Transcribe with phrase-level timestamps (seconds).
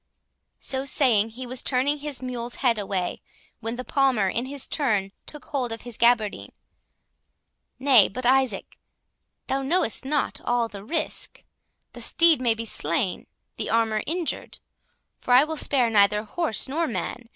[0.59, 3.21] So saying, he was turning his mule's head away,
[3.59, 6.53] when the Palmer, in his turn, took hold of his gaberdine.
[7.77, 8.79] "Nay, but Isaac,
[9.45, 11.43] thou knowest not all the risk.
[11.93, 13.27] The steed may be slain,
[13.57, 17.29] the armour injured—for I will spare neither horse nor man.